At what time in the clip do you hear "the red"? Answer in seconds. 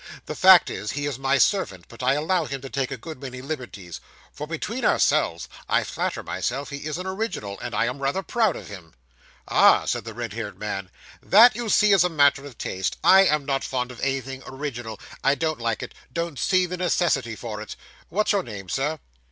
10.03-10.33